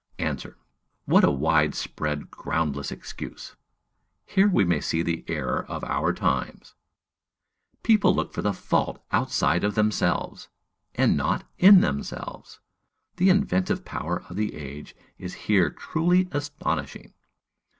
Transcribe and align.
Answer. 0.17 0.57
What 1.05 1.23
a 1.23 1.29
wide 1.29 1.75
spread, 1.75 2.31
groundless 2.31 2.91
excuse! 2.91 3.55
Here 4.25 4.47
we 4.47 4.65
may 4.65 4.81
see 4.81 5.03
the 5.03 5.23
error 5.27 5.63
of 5.65 5.83
our 5.83 6.11
times. 6.11 6.73
People 7.83 8.15
look 8.15 8.33
for 8.33 8.41
the 8.41 8.51
fault 8.51 8.99
outside 9.11 9.63
of 9.63 9.75
themselves, 9.75 10.49
and 10.95 11.15
not 11.15 11.43
in 11.59 11.81
themselves. 11.81 12.59
The 13.17 13.29
inventive 13.29 13.85
power 13.85 14.23
of 14.27 14.37
the 14.37 14.55
age 14.55 14.95
is 15.19 15.35
here 15.35 15.69
truly 15.69 16.27
astonishing! 16.31 17.13